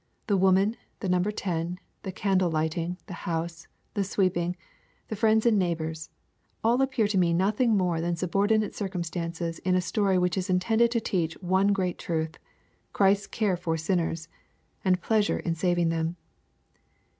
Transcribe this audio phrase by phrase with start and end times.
[0.25, 4.55] The woman,— the number ten,— the candle hghting,— the house,— the sweeping,—
[5.11, 6.09] ^the friends and neighbors,
[6.63, 10.89] all appear to me nothing more than subordinate circumstances in a story which is intended
[10.89, 12.39] to teach one great truth,
[12.93, 14.27] Christ's care for sinners,
[14.83, 16.15] and pleasure in saving them.